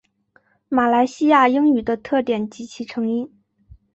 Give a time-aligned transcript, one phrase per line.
[0.67, 3.31] 马来西亚英语的特点及其成因